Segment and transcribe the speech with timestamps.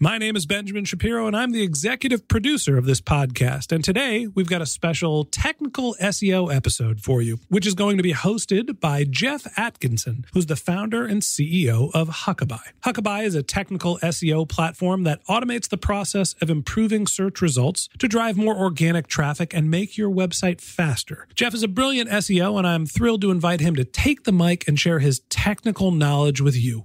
[0.00, 3.70] My name is Benjamin Shapiro, and I'm the executive producer of this podcast.
[3.70, 8.02] And today we've got a special technical SEO episode for you, which is going to
[8.02, 12.58] be hosted by Geoff Atkinson, who's the founder and CEO of Huckabuy.
[12.84, 18.08] Huckabuy is a technical SEO platform that automates the process of improving search results to
[18.08, 21.28] drive more organic traffic and make your website faster.
[21.36, 24.66] Geoff is a brilliant SEO, and I'm thrilled to invite him to take the mic
[24.66, 26.84] and share his technical knowledge with you.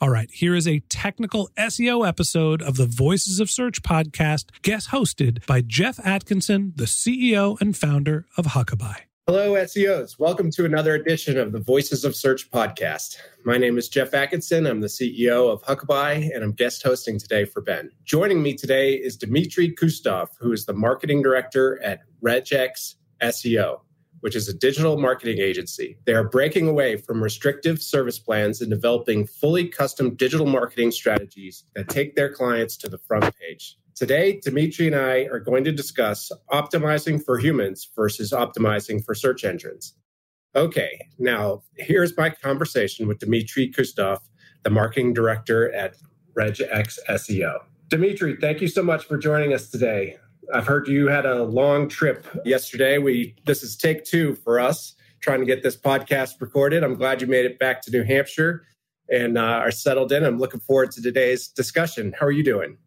[0.00, 4.90] All right, here is a technical SEO episode of the Voices of Search podcast, guest
[4.90, 8.94] hosted by Geoff Atkinson, the CEO and founder of Huckabuy.
[9.26, 10.16] Hello, SEOs.
[10.16, 13.16] Welcome to another edition of the Voices of Search podcast.
[13.44, 14.66] My name is Geoff Atkinson.
[14.66, 17.90] I'm the CEO of Huckabuy, and I'm guest hosting today for Ben.
[18.04, 23.80] Joining me today is Dmitrii Kustov, who is the marketing director at Regex SEO,
[24.20, 25.98] which is a digital marketing agency.
[26.04, 31.64] They are breaking away from restrictive service plans and developing fully custom digital marketing strategies
[31.74, 33.76] that take their clients to the front page.
[33.94, 39.44] Today, Dimitri and I are going to discuss optimizing for humans versus optimizing for search
[39.44, 39.94] engines.
[40.54, 44.20] Okay, now here's my conversation with Dimitri Kustov,
[44.62, 45.96] the marketing director at
[46.36, 47.58] Regex SEO.
[47.88, 50.16] Dimitri, thank you so much for joining us today.
[50.52, 52.98] I've heard you had a long trip yesterday.
[52.98, 56.82] We this is take two for us trying to get this podcast recorded.
[56.84, 58.64] I'm glad you made it back to New Hampshire
[59.10, 60.24] and uh, are settled in.
[60.24, 62.14] I'm looking forward to today's discussion.
[62.18, 62.78] How are you doing?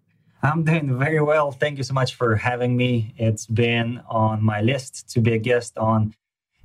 [0.44, 1.52] I'm doing very well.
[1.52, 3.14] Thank you so much for having me.
[3.18, 6.16] It's been on my list to be a guest on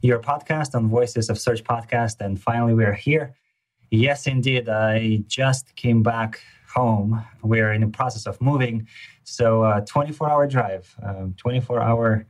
[0.00, 2.20] your podcast, on Voices of Search podcast.
[2.20, 3.34] And finally, we're here.
[3.90, 4.68] Yes, indeed.
[4.68, 6.40] I just came back
[6.74, 7.24] home.
[7.42, 8.86] We're in the process of moving.
[9.26, 12.26] So, uh, 24 hour drive, um, 24 hour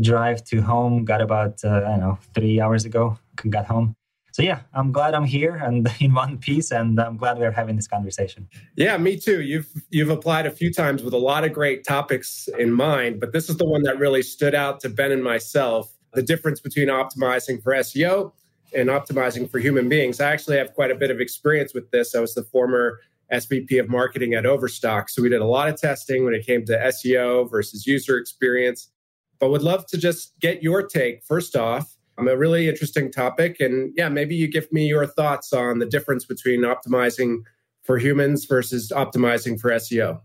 [0.00, 1.04] drive to home.
[1.04, 3.18] Got about, uh, I don't know, three hours ago,
[3.50, 3.96] got home.
[4.32, 7.74] So yeah, I'm glad I'm here and in one piece, and I'm glad we're having
[7.74, 8.46] this conversation.
[8.76, 9.40] Yeah, me too.
[9.40, 13.32] You've you've applied a few times with a lot of great topics in mind, but
[13.32, 15.92] this is the one that really stood out to Ben and myself.
[16.12, 18.32] The difference between optimizing for SEO
[18.76, 20.20] and optimizing for human beings.
[20.20, 22.14] I actually have quite a bit of experience with this.
[22.14, 23.00] I was the former
[23.32, 26.64] SVP of marketing at Overstock, so we did a lot of testing when it came
[26.66, 28.90] to SEO versus user experience.
[29.38, 33.60] But would love to just get your take first off Um, a really interesting topic.
[33.60, 37.42] And yeah, maybe you give me your thoughts on the difference between optimizing
[37.84, 40.20] for humans versus optimizing for SEO.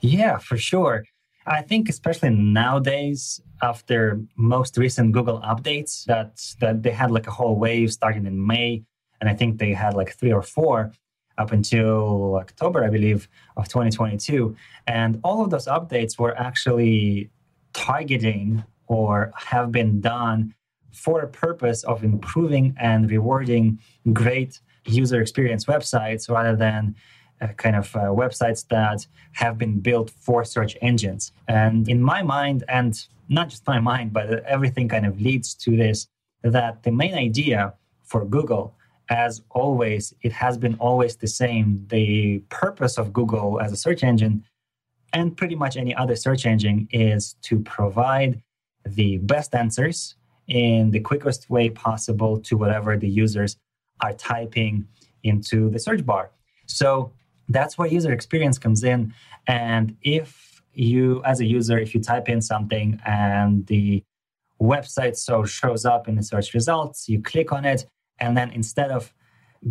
[0.00, 1.04] Yeah, for sure.
[1.46, 6.30] I think especially nowadays, after most recent Google updates, that
[6.60, 8.82] that they had like a whole wave starting in May,
[9.20, 10.90] and I think they had like three or four
[11.38, 14.56] up until October, I believe, of 2022.
[14.86, 17.30] And all of those updates were actually
[17.72, 20.54] targeting or have been done
[20.92, 23.78] for a purpose of improving and rewarding
[24.12, 26.94] great user experience websites rather than
[27.40, 31.32] uh, kind of uh, websites that have been built for search engines.
[31.48, 32.98] And in my mind, and
[33.28, 36.08] not just my mind, but everything kind of leads to this
[36.42, 37.74] that the main idea
[38.04, 38.75] for Google,
[39.08, 41.86] as always, it has been always the same.
[41.88, 44.44] The purpose of Google as a search engine
[45.12, 48.42] and pretty much any other search engine is to provide
[48.84, 50.16] the best answers
[50.48, 53.56] in the quickest way possible to whatever the users
[54.02, 54.86] are typing
[55.22, 56.30] into the search bar.
[56.66, 57.12] So
[57.48, 59.14] that's where user experience comes in.
[59.46, 64.04] And if you, as a user, if you type in something and the
[64.60, 67.86] website so shows up in the search results, you click on it,
[68.18, 69.12] and then instead of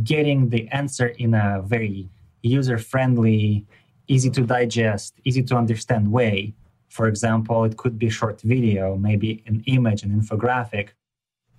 [0.04, 2.10] getting the answer in a very
[2.42, 3.66] user friendly,
[4.08, 6.54] easy to digest, easy to understand way,
[6.90, 10.90] for example, it could be short video, maybe an image, an infographic,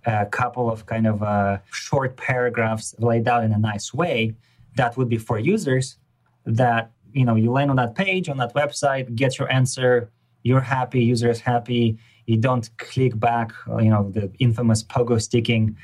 [0.06, 4.34] a couple of kind of uh, short paragraphs laid out in a nice way
[4.76, 5.96] that would be for users
[6.44, 10.10] that you know you land on that page on that website get your answer
[10.42, 15.76] you're happy user is happy you don't click back you know the infamous pogo sticking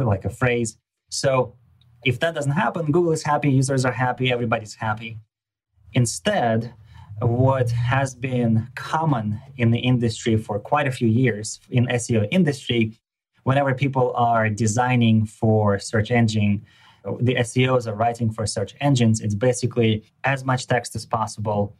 [0.00, 0.78] like a phrase
[1.10, 1.54] so
[2.04, 5.18] if that doesn't happen google is happy users are happy everybody's happy
[5.92, 6.74] instead
[7.22, 12.92] what has been common in the industry for quite a few years in seo industry
[13.44, 16.64] whenever people are designing for search engine
[17.20, 21.76] the SEOs are writing for search engines, it's basically as much text as possible.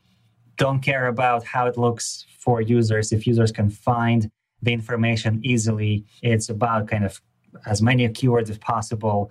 [0.57, 3.13] Don't care about how it looks for users.
[3.13, 4.31] If users can find
[4.63, 7.21] the information easily, it's about kind of
[7.67, 9.31] as many keywords as possible,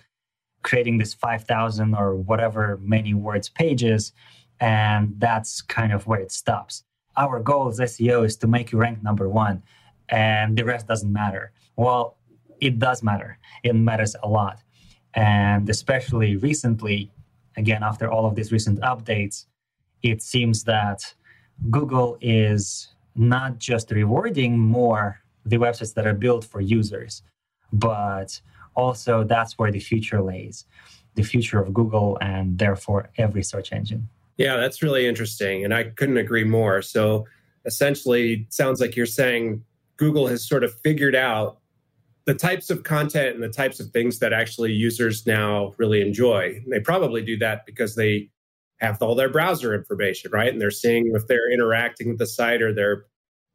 [0.63, 4.13] creating this 5,000 or whatever many words pages.
[4.59, 6.83] And that's kind of where it stops.
[7.17, 9.63] Our goal as SEO is to make you rank number one,
[10.09, 11.51] and the rest doesn't matter.
[11.75, 12.17] Well,
[12.61, 13.37] it does matter.
[13.63, 14.59] It matters a lot
[15.15, 17.11] and especially recently,
[17.55, 19.45] again, after all of these recent updates,
[20.03, 21.13] it seems that
[21.71, 27.23] Google is not just rewarding more the websites that are built for users,
[27.79, 28.39] but
[28.75, 30.65] also that's where the future lays
[31.15, 34.07] the future of Google and therefore every search engine.
[34.37, 35.63] Yeah, that's really interesting.
[35.63, 36.81] And I couldn't agree more.
[36.81, 37.25] So
[37.65, 39.63] essentially, sounds like you're saying
[39.97, 41.59] Google has sort of figured out
[42.25, 46.61] the types of content and the types of things that actually users now really enjoy.
[46.67, 48.29] They probably do that because they
[48.81, 50.51] have all their browser information, right?
[50.51, 53.05] And they're seeing if they're interacting with the site or they're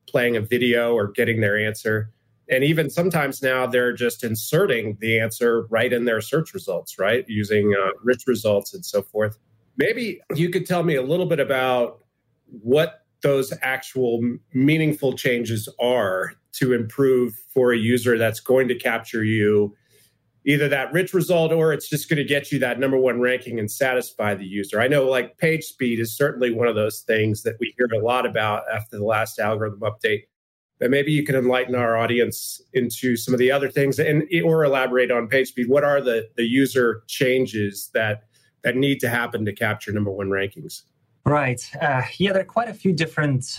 [0.08, 2.11] playing a video or getting their answer.
[2.50, 7.25] And even sometimes now they're just inserting the answer right in their search results, right?
[7.29, 9.38] Using uh, rich results and so forth.
[9.76, 12.05] Maybe you could tell me a little bit about
[12.47, 14.20] what those actual
[14.52, 19.76] meaningful changes are to improve for a user that's going to capture you
[20.46, 23.58] either that rich result or it's just going to get you that number one ranking
[23.58, 24.81] and satisfy the user.
[24.81, 28.05] I know like page speed is certainly one of those things that we hear a
[28.05, 30.22] lot about after the last algorithm update.
[30.81, 34.65] But maybe you can enlighten our audience into some of the other things and or
[34.65, 35.69] elaborate on page speed.
[35.69, 38.25] What are the the user changes that
[38.65, 40.82] that need to happen to capture number one rankings?
[41.27, 41.60] Right.
[41.81, 43.58] Uh, yeah, there are quite a few different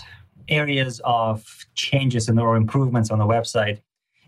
[0.49, 3.79] areas of changes and or improvements on the website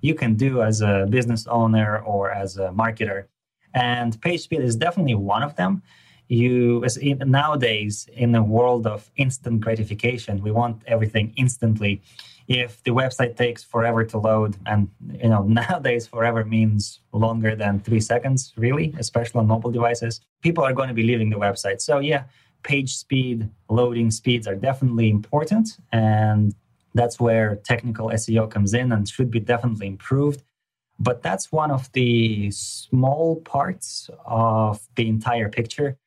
[0.03, 3.25] you can do as a business owner or as a marketer.
[3.73, 5.81] And page speed is definitely one of them.
[6.27, 12.01] You as in, nowadays in a world of instant gratification, we want everything instantly.
[12.47, 14.89] If the website takes forever to load, and
[15.21, 20.63] you know nowadays forever means longer than three seconds, really, especially on mobile devices, people
[20.63, 21.81] are going to be leaving the website.
[21.81, 22.23] So yeah,
[22.63, 25.77] page speed, loading speeds are definitely important.
[25.91, 26.55] And
[26.93, 30.43] that's where technical SEO comes in and should be definitely improved.
[30.99, 35.97] But that's one of the small parts of the entire picture.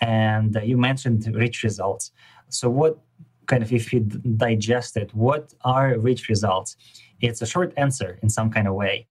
[0.00, 2.12] And uh, you mentioned rich results.
[2.48, 2.98] So, what
[3.46, 6.76] kind of, if you digest it, what are rich results?
[7.20, 9.06] It's a short answer in some kind of way.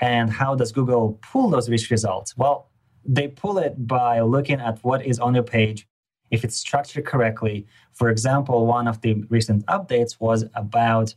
[0.00, 2.36] And how does Google pull those rich results?
[2.36, 2.70] Well,
[3.04, 5.86] they pull it by looking at what is on your page,
[6.30, 7.66] if it's structured correctly.
[7.92, 11.14] For example, one of the recent updates was about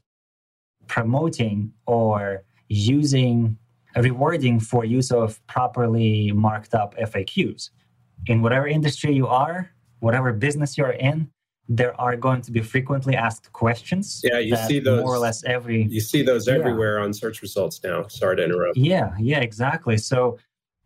[0.87, 3.57] promoting or using
[3.95, 7.69] rewarding for use of properly marked up FAQs.
[8.25, 11.29] In whatever industry you are, whatever business you're in,
[11.69, 14.21] there are going to be frequently asked questions.
[14.23, 15.83] Yeah, you see those more or less every.
[15.83, 17.05] You see those everywhere yeah.
[17.05, 18.07] on search results now.
[18.07, 18.77] Sorry to interrupt.
[18.77, 19.97] Yeah, yeah, exactly.
[19.97, 20.37] So,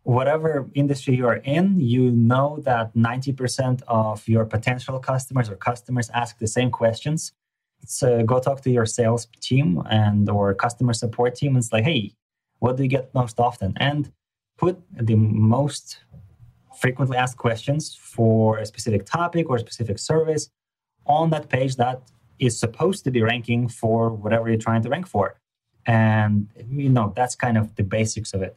[0.04, 6.08] whatever industry you are in, you know that 90% of your potential customers or customers
[6.14, 7.32] ask the same questions.
[7.84, 11.84] So go talk to your sales team and or customer support team and it's like,
[11.84, 12.12] hey,
[12.58, 13.74] what do you get most often?
[13.76, 14.12] And
[14.56, 15.98] put the most
[16.80, 20.48] frequently asked questions for a specific topic or a specific service
[21.08, 22.02] on that page that
[22.38, 25.40] is supposed to be ranking for whatever you're trying to rank for.
[25.86, 28.56] And you know, that's kind of the basics of it.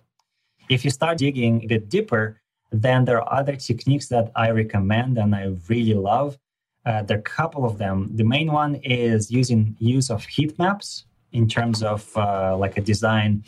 [0.69, 2.41] If you start digging a bit deeper,
[2.71, 6.37] then there are other techniques that I recommend and I really love.
[6.85, 8.09] Uh, there are a couple of them.
[8.15, 12.81] The main one is using use of heat maps in terms of uh, like a
[12.81, 13.43] design.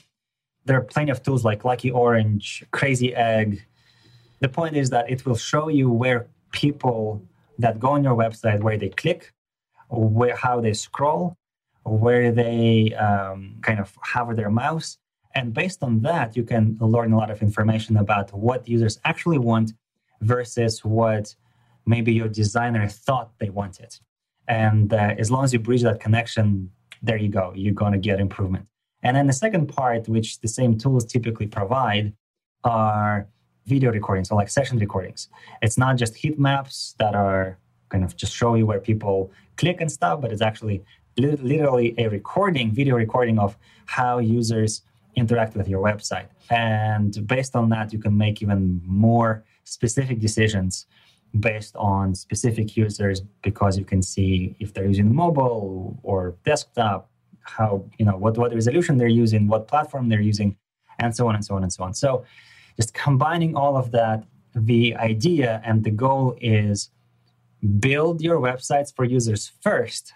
[0.65, 3.65] There are plenty of tools like Lucky Orange, Crazy Egg.
[4.39, 7.21] The point is that it will show you where people
[7.59, 9.33] that go on your website, where they click,
[9.89, 11.37] where how they scroll,
[11.83, 14.97] where they um, kind of hover their mouse,
[15.35, 19.39] and based on that, you can learn a lot of information about what users actually
[19.39, 19.73] want
[20.21, 21.35] versus what
[21.85, 23.97] maybe your designer thought they wanted.
[24.47, 26.69] And uh, as long as you bridge that connection,
[27.01, 28.67] there you go, you're going to get improvement.
[29.01, 32.13] And then the second part, which the same tools typically provide,
[32.63, 33.27] are
[33.65, 35.29] video recordings, so like session recordings.
[35.61, 37.57] It's not just heat maps that are
[37.89, 40.83] kind of just show you where people click and stuff, but it's actually
[41.17, 44.81] literally a recording, video recording of how users
[45.15, 46.27] interact with your website.
[46.49, 50.87] And based on that, you can make even more specific decisions
[51.39, 57.09] based on specific users because you can see if they're using mobile or desktop,
[57.41, 60.55] how, you know, what, what resolution they're using, what platform they're using,
[60.99, 61.93] and so on and so on and so on.
[61.93, 62.23] So
[62.77, 64.25] just combining all of that,
[64.55, 66.89] the idea and the goal is
[67.79, 70.13] build your websites for users first,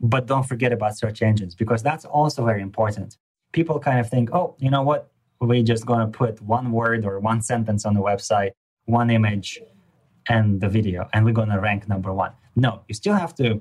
[0.00, 3.16] but don't forget about search engines because that's also very important.
[3.52, 5.10] People kind of think, oh, you know what?
[5.40, 8.52] We're just going to put one word or one sentence on the website,
[8.84, 9.60] one image,
[10.28, 12.32] and the video, and we're going to rank number one.
[12.54, 13.60] No, you still have to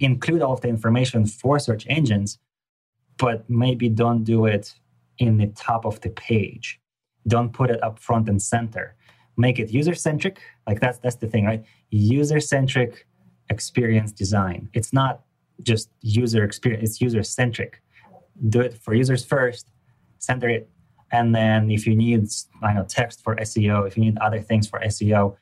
[0.00, 2.38] include all of the information for search engines,
[3.16, 4.74] but maybe don't do it
[5.18, 6.81] in the top of the page.
[7.26, 8.94] Don't put it up front and center.
[9.36, 10.40] Make it user centric.
[10.66, 11.64] Like that's that's the thing, right?
[11.90, 13.06] User centric
[13.48, 14.68] experience design.
[14.72, 15.22] It's not
[15.62, 16.90] just user experience.
[16.90, 17.82] It's user centric.
[18.48, 19.68] Do it for users first.
[20.18, 20.68] Center it,
[21.12, 22.26] and then if you need,
[22.62, 25.36] I know, text for SEO, if you need other things for SEO,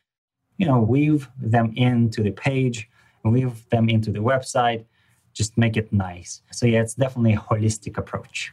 [0.58, 2.88] you know, weave them into the page,
[3.24, 4.84] weave them into the website,
[5.32, 6.42] just make it nice.
[6.50, 8.52] So yeah, it's definitely a holistic approach.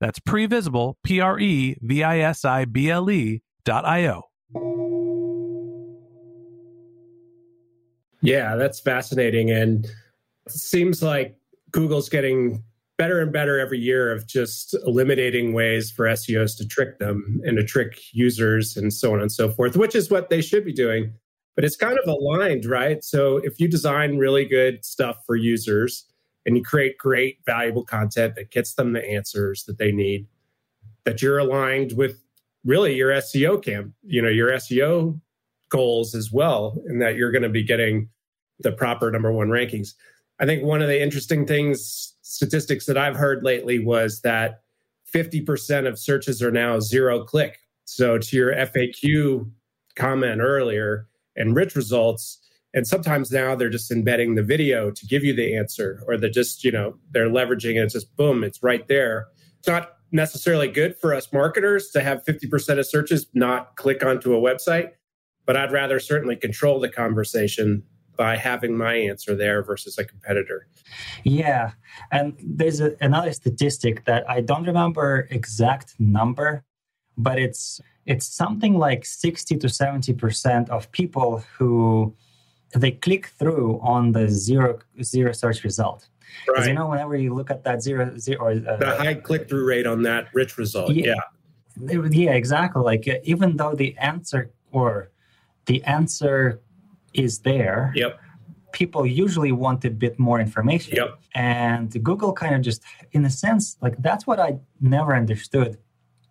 [0.00, 4.22] That's previsible, P R E V I S I B L E dot I-O.
[8.22, 9.50] Yeah, that's fascinating.
[9.50, 11.36] And it seems like
[11.70, 12.62] Google's getting
[12.96, 17.56] better and better every year of just eliminating ways for SEOs to trick them and
[17.56, 20.72] to trick users and so on and so forth, which is what they should be
[20.72, 21.12] doing.
[21.54, 23.02] But it's kind of aligned, right?
[23.04, 26.04] So if you design really good stuff for users
[26.48, 30.26] and you create great, valuable content that gets them the answers that they need,
[31.04, 32.24] that you're aligned with
[32.64, 35.20] really your SEO camp, you know, your SEO
[35.68, 38.08] goals as well, and that you're going to be getting
[38.60, 39.92] the proper number one rankings
[40.40, 44.62] I think one of the interesting things, statistics that I've heard lately was that
[45.12, 47.58] 50% of searches are now zero click.
[47.86, 49.50] So to your FAQ
[49.96, 52.38] comment earlier and rich results,
[52.74, 56.30] and sometimes now they're just embedding the video to give you the answer, or they're
[56.30, 57.84] just, you know, they're leveraging it.
[57.84, 59.28] It's just boom, it's right there.
[59.58, 64.34] It's not necessarily good for us marketers to have 50% of searches not click onto
[64.34, 64.90] a website,
[65.46, 67.82] but I'd rather certainly control the conversation
[68.16, 70.66] by having my answer there versus a competitor.
[71.24, 71.72] Yeah.
[72.10, 76.64] And there's a, another statistic that I don't remember exact number,
[77.16, 82.14] but it's it's something like 60 to 70% of people who
[82.74, 86.08] they click through on the zero zero search result.
[86.46, 86.68] Because Right.
[86.68, 89.66] you know, whenever you look at that zero zero or uh, the high click through
[89.66, 90.92] rate on that rich result.
[90.92, 91.14] Yeah.
[91.80, 92.06] Yeah.
[92.10, 95.10] yeah exactly like uh, even though the answer or
[95.66, 96.60] the answer
[97.14, 98.18] is there Yep.
[98.72, 101.10] people usually want a bit more information Yep.
[101.36, 102.82] and google kind of just
[103.12, 105.78] in a sense like that's what i never understood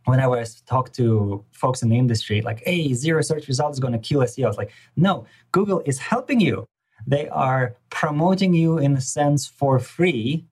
[0.07, 3.79] whenever i was talk to folks in the industry like hey zero search results is
[3.79, 6.65] going to kill seo it's like no google is helping you
[7.05, 10.45] they are promoting you in a sense for free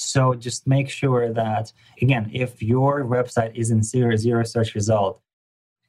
[0.00, 5.20] so just make sure that again, if your website is in zero zero search result,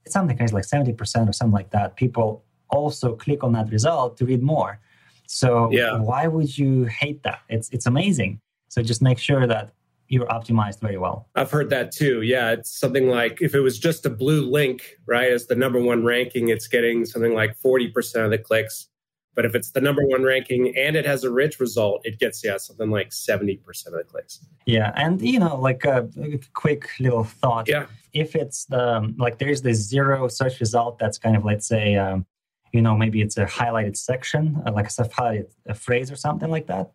[0.03, 1.95] it's something like seventy percent or something like that.
[1.95, 4.79] People also click on that result to read more.
[5.27, 5.99] So Yeah.
[5.99, 7.41] why would you hate that?
[7.49, 8.39] It's it's amazing.
[8.69, 9.73] So just make sure that
[10.09, 11.29] you're optimized very well.
[11.35, 12.23] I've heard that too.
[12.23, 15.79] Yeah, it's something like if it was just a blue link, right, as the number
[15.79, 18.87] one ranking, it's getting something like 40% of the clicks.
[19.35, 22.43] But if it's the number one ranking and it has a rich result, it gets,
[22.43, 24.43] yeah, something like 70% of the clicks.
[24.65, 27.67] Yeah, and you know, like a, a quick little thought.
[27.69, 27.85] Yeah.
[28.11, 32.25] If it's the like, there's this zero search result that's kind of let's say, um,
[32.73, 36.49] you know, maybe it's a highlighted section, uh, like a highlighted a phrase or something
[36.49, 36.91] like that.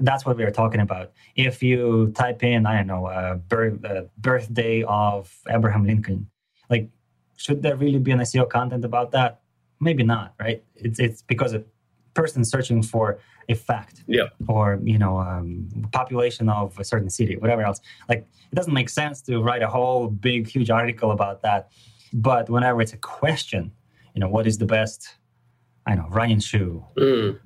[0.00, 1.12] That's what we are talking about.
[1.36, 6.28] If you type in, I don't know, uh, birth, uh, birthday of Abraham Lincoln,
[6.70, 6.88] like,
[7.36, 9.40] should there really be an SEO content about that?
[9.80, 10.62] Maybe not, right?
[10.76, 11.62] It's it's because a
[12.14, 14.28] person searching for a fact Yeah.
[14.48, 18.88] or you know um, population of a certain city whatever else like it doesn't make
[18.88, 21.68] sense to write a whole big huge article about that
[22.14, 23.70] but whenever it's a question
[24.14, 25.16] you know what is the best
[25.86, 27.38] i know running shoe Mm.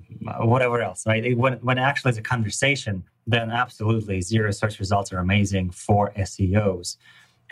[0.47, 1.37] whatever else right?
[1.37, 6.13] When, when it actually is a conversation then absolutely zero search results are amazing for
[6.19, 6.97] seos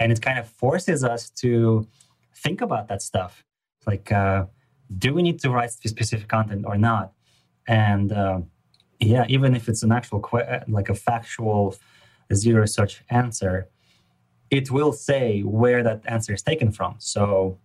[0.01, 1.87] and it kind of forces us to
[2.35, 3.44] think about that stuff
[3.87, 4.46] like uh,
[4.99, 7.12] do we need to write specific content or not?
[7.66, 8.40] And uh,
[9.01, 11.75] yeah even if it's an actual que- like a factual
[12.35, 13.68] zero search answer
[14.51, 16.94] it will say where that answer is taken from.
[16.99, 17.59] So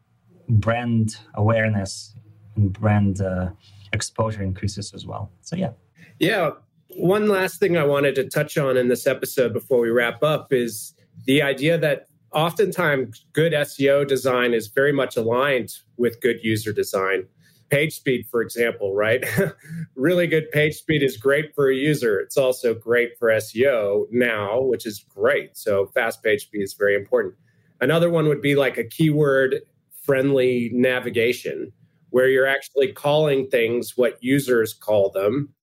[0.50, 2.16] brand awareness
[2.56, 3.50] and brand uh,
[3.94, 5.72] exposure increases as well so yeah
[6.22, 6.52] Yeah.
[6.98, 10.54] One last thing I wanted to touch on in this episode before we wrap up
[10.54, 10.94] is
[11.26, 17.26] the idea that oftentimes good SEO design is very much aligned with good user design.
[17.72, 19.26] Page speed, for example, right?
[19.96, 22.20] really good page speed is great for a user.
[22.20, 25.58] It's also great for SEO now, which is great.
[25.58, 27.34] So fast page speed is very important.
[27.80, 29.62] Another one would be like a keyword
[30.04, 31.74] friendly navigation
[32.12, 35.54] where you're actually calling things what users call them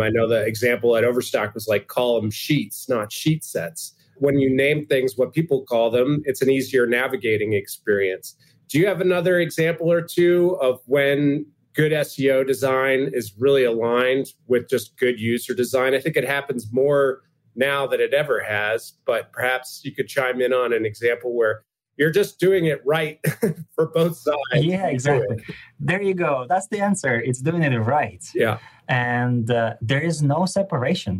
[0.00, 3.94] I know the example at Overstock was like call them sheets, not sheet sets.
[4.16, 8.36] When you name things what people call them, it's an easier navigating experience.
[8.68, 14.28] Do you have another example or two of when good SEO design is really aligned
[14.46, 15.94] with just good user design?
[15.94, 17.22] I think it happens more
[17.54, 21.64] now than it ever has, but perhaps you could chime in on an example where
[22.02, 23.16] you're just doing it right
[23.74, 24.64] for both sides.
[24.74, 25.36] yeah exactly
[25.88, 28.58] there you go that's the answer it's doing it right Yeah.
[28.88, 31.14] and uh, there is no separation.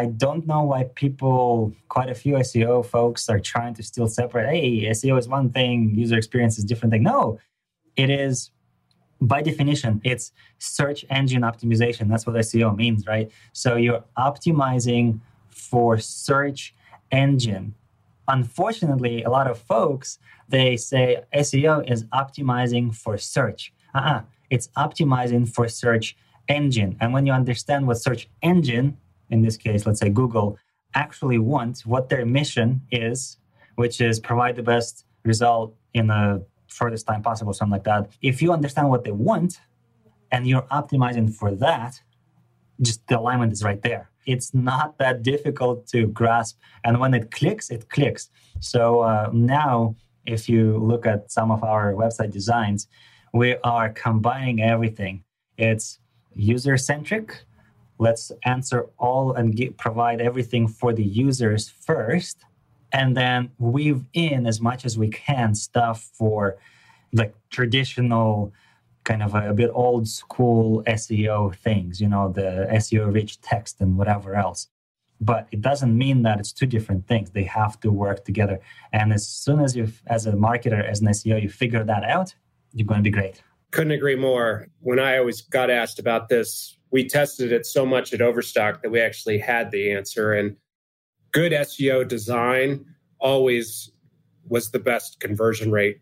[0.00, 4.46] I don't know why people, quite a few SEO folks, are trying to still separate.
[4.54, 7.04] Hey, SEO is one thing, user experience is different thing.
[7.14, 7.38] No,
[7.96, 8.50] it is
[9.32, 9.92] by definition.
[10.12, 12.08] It's search engine optimization.
[12.10, 13.30] That's what SEO means, right?
[13.52, 15.20] So you're optimizing
[15.70, 16.74] for search
[17.24, 17.74] engine.
[18.30, 23.72] Unfortunately, a lot of folks they say SEO is optimizing for search.
[23.94, 24.22] Uh-uh.
[24.50, 26.16] It's optimizing for search
[26.48, 26.96] engine.
[27.00, 28.96] And when you understand what search engine,
[29.30, 30.58] in this case, let's say Google,
[30.94, 33.38] actually wants, what their mission is,
[33.76, 38.10] which is provide the best result in the shortest time possible, something like that.
[38.22, 39.60] If you understand what they want
[40.30, 42.00] and you're optimizing for that,
[42.80, 44.09] just the alignment is right there.
[44.26, 46.58] It's not that difficult to grasp.
[46.84, 48.30] And when it clicks, it clicks.
[48.60, 52.88] So uh, now, if you look at some of our website designs,
[53.32, 55.24] we are combining everything.
[55.56, 55.98] It's
[56.34, 57.44] user centric
[58.00, 62.38] let's answer all and get, provide everything for the users first
[62.92, 66.56] and then weave in as much as we can stuff for
[67.12, 68.52] like traditional
[69.04, 73.80] kind of a, a, bit old school SEO things, you know, the SEO rich text
[73.80, 74.68] and whatever else.
[75.20, 77.30] But it doesn't mean that it's two different things.
[77.30, 78.60] They have to work together.
[78.92, 82.34] And as soon as you, as a marketer, as an SEO, you figure that out,
[82.72, 83.42] you're going to be great.
[83.70, 84.68] Couldn't agree more.
[84.80, 88.90] When I always got asked about this, we tested it so much at Overstock that
[88.90, 90.32] we actually had the answer.
[90.32, 90.56] And
[91.32, 92.86] good SEO design
[93.18, 93.92] always
[94.48, 96.00] was the best conversion rate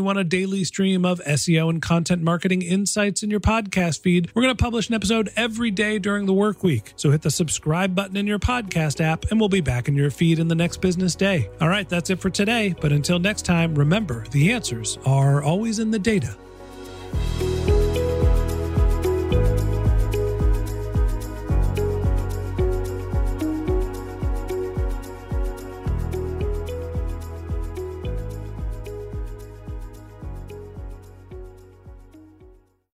[0.01, 4.31] you want a daily stream of SEO and content marketing insights in your podcast feed,
[4.33, 6.93] we're going to publish an episode every day during the work week.
[6.95, 10.09] So hit the subscribe button in your podcast app and we'll be back in your
[10.09, 11.51] feed in the next business day.
[11.61, 12.73] All right, that's it for today.
[12.81, 16.35] But until next time, remember the answers are always in the data.